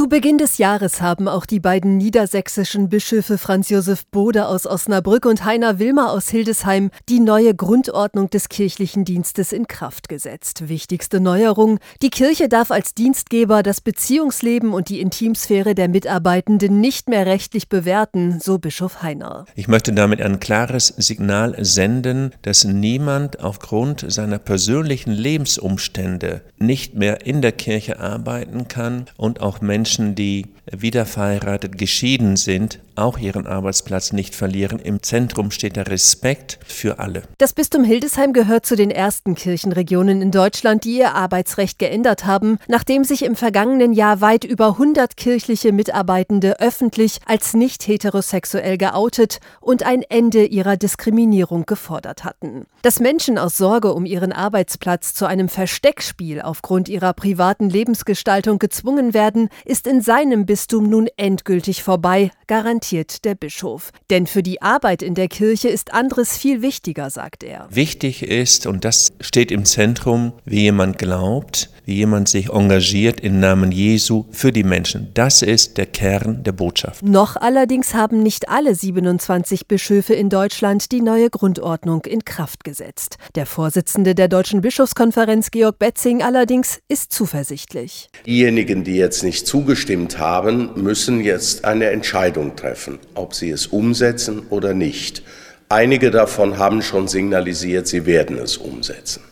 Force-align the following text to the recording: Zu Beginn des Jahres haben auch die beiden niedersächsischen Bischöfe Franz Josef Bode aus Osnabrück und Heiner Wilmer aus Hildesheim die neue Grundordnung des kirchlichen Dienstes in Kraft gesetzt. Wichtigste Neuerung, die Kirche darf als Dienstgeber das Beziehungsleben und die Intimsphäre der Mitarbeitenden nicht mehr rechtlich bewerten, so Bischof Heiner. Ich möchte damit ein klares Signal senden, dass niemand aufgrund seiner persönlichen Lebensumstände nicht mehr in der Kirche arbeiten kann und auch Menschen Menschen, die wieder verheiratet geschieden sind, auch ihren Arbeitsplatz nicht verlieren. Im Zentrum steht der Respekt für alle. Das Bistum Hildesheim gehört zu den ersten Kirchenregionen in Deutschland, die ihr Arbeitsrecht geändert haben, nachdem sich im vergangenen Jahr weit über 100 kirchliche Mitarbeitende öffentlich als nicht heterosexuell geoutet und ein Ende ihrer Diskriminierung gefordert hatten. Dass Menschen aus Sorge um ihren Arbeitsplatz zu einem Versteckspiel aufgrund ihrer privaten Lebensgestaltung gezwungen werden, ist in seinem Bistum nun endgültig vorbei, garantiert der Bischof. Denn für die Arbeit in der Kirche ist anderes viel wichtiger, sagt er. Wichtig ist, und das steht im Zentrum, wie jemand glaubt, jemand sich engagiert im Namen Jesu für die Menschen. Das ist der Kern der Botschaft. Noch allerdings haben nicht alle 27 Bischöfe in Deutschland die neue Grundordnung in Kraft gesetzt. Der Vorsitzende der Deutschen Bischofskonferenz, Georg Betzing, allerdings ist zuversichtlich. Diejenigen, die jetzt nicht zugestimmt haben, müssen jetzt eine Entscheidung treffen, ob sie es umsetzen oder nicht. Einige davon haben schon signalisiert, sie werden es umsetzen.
Zu 0.00 0.08
Beginn 0.08 0.38
des 0.38 0.56
Jahres 0.56 1.02
haben 1.02 1.28
auch 1.28 1.44
die 1.44 1.60
beiden 1.60 1.98
niedersächsischen 1.98 2.88
Bischöfe 2.88 3.36
Franz 3.36 3.68
Josef 3.68 4.06
Bode 4.06 4.46
aus 4.46 4.66
Osnabrück 4.66 5.26
und 5.26 5.44
Heiner 5.44 5.78
Wilmer 5.78 6.10
aus 6.10 6.30
Hildesheim 6.30 6.90
die 7.10 7.20
neue 7.20 7.54
Grundordnung 7.54 8.30
des 8.30 8.48
kirchlichen 8.48 9.04
Dienstes 9.04 9.52
in 9.52 9.66
Kraft 9.66 10.08
gesetzt. 10.08 10.70
Wichtigste 10.70 11.20
Neuerung, 11.20 11.80
die 12.00 12.08
Kirche 12.08 12.48
darf 12.48 12.70
als 12.70 12.94
Dienstgeber 12.94 13.62
das 13.62 13.82
Beziehungsleben 13.82 14.72
und 14.72 14.88
die 14.88 15.02
Intimsphäre 15.02 15.74
der 15.74 15.88
Mitarbeitenden 15.88 16.80
nicht 16.80 17.10
mehr 17.10 17.26
rechtlich 17.26 17.68
bewerten, 17.68 18.40
so 18.40 18.56
Bischof 18.56 19.02
Heiner. 19.02 19.44
Ich 19.54 19.68
möchte 19.68 19.92
damit 19.92 20.22
ein 20.22 20.40
klares 20.40 20.94
Signal 20.96 21.62
senden, 21.62 22.30
dass 22.40 22.64
niemand 22.64 23.40
aufgrund 23.40 24.10
seiner 24.10 24.38
persönlichen 24.38 25.12
Lebensumstände 25.12 26.40
nicht 26.56 26.94
mehr 26.94 27.26
in 27.26 27.42
der 27.42 27.52
Kirche 27.52 28.00
arbeiten 28.00 28.66
kann 28.66 29.04
und 29.18 29.42
auch 29.42 29.60
Menschen 29.60 29.89
Menschen, 29.90 30.14
die 30.14 30.46
wieder 30.70 31.04
verheiratet 31.04 31.76
geschieden 31.76 32.36
sind, 32.36 32.78
auch 33.00 33.18
ihren 33.18 33.46
Arbeitsplatz 33.46 34.12
nicht 34.12 34.34
verlieren. 34.34 34.78
Im 34.78 35.02
Zentrum 35.02 35.50
steht 35.50 35.76
der 35.76 35.88
Respekt 35.88 36.58
für 36.66 36.98
alle. 36.98 37.22
Das 37.38 37.52
Bistum 37.52 37.84
Hildesheim 37.84 38.32
gehört 38.32 38.66
zu 38.66 38.76
den 38.76 38.90
ersten 38.90 39.34
Kirchenregionen 39.34 40.20
in 40.20 40.30
Deutschland, 40.30 40.84
die 40.84 40.98
ihr 40.98 41.14
Arbeitsrecht 41.14 41.78
geändert 41.78 42.26
haben, 42.26 42.58
nachdem 42.68 43.04
sich 43.04 43.24
im 43.24 43.36
vergangenen 43.36 43.92
Jahr 43.92 44.20
weit 44.20 44.44
über 44.44 44.68
100 44.68 45.16
kirchliche 45.16 45.72
Mitarbeitende 45.72 46.60
öffentlich 46.60 47.18
als 47.26 47.54
nicht 47.54 47.86
heterosexuell 47.86 48.76
geoutet 48.76 49.40
und 49.60 49.82
ein 49.82 50.02
Ende 50.02 50.44
ihrer 50.44 50.76
Diskriminierung 50.76 51.66
gefordert 51.66 52.24
hatten. 52.24 52.66
Dass 52.82 53.00
Menschen 53.00 53.38
aus 53.38 53.56
Sorge 53.56 53.94
um 53.94 54.04
ihren 54.04 54.32
Arbeitsplatz 54.32 55.14
zu 55.14 55.26
einem 55.26 55.48
Versteckspiel 55.48 56.42
aufgrund 56.42 56.88
ihrer 56.88 57.12
privaten 57.12 57.70
Lebensgestaltung 57.70 58.58
gezwungen 58.58 59.14
werden, 59.14 59.48
ist 59.64 59.86
in 59.86 60.02
seinem 60.02 60.46
Bistum 60.46 60.88
nun 60.88 61.08
endgültig 61.16 61.82
vorbei, 61.82 62.30
garantiert 62.46 62.89
der 63.24 63.34
Bischof. 63.34 63.92
Denn 64.10 64.26
für 64.26 64.42
die 64.42 64.62
Arbeit 64.62 65.02
in 65.02 65.14
der 65.14 65.28
Kirche 65.28 65.68
ist 65.68 65.92
anderes 65.92 66.36
viel 66.36 66.62
wichtiger, 66.62 67.10
sagt 67.10 67.42
er. 67.42 67.68
Wichtig 67.70 68.22
ist, 68.22 68.66
und 68.66 68.84
das 68.84 69.12
steht 69.20 69.50
im 69.50 69.64
Zentrum, 69.64 70.32
wie 70.44 70.62
jemand 70.62 70.98
glaubt, 70.98 71.70
jemand 71.92 72.28
sich 72.28 72.50
engagiert 72.50 73.20
im 73.20 73.40
Namen 73.40 73.72
Jesu 73.72 74.24
für 74.30 74.52
die 74.52 74.64
Menschen. 74.64 75.08
Das 75.14 75.42
ist 75.42 75.78
der 75.78 75.86
Kern 75.86 76.42
der 76.42 76.52
Botschaft. 76.52 77.02
Noch 77.02 77.36
allerdings 77.36 77.94
haben 77.94 78.22
nicht 78.22 78.48
alle 78.48 78.74
27 78.74 79.66
Bischöfe 79.66 80.14
in 80.14 80.28
Deutschland 80.28 80.92
die 80.92 81.00
neue 81.00 81.30
Grundordnung 81.30 82.04
in 82.04 82.24
Kraft 82.24 82.64
gesetzt. 82.64 83.16
Der 83.34 83.46
Vorsitzende 83.46 84.14
der 84.14 84.28
Deutschen 84.28 84.60
Bischofskonferenz, 84.60 85.50
Georg 85.50 85.78
Betzing, 85.78 86.22
allerdings 86.22 86.80
ist 86.88 87.12
zuversichtlich. 87.12 88.08
Diejenigen, 88.26 88.84
die 88.84 88.96
jetzt 88.96 89.22
nicht 89.22 89.46
zugestimmt 89.46 90.18
haben, 90.18 90.70
müssen 90.76 91.20
jetzt 91.20 91.64
eine 91.64 91.86
Entscheidung 91.86 92.56
treffen, 92.56 92.98
ob 93.14 93.34
sie 93.34 93.50
es 93.50 93.66
umsetzen 93.66 94.42
oder 94.50 94.74
nicht. 94.74 95.22
Einige 95.68 96.10
davon 96.10 96.58
haben 96.58 96.82
schon 96.82 97.06
signalisiert, 97.06 97.86
sie 97.86 98.04
werden 98.04 98.36
es 98.38 98.56
umsetzen. 98.56 99.29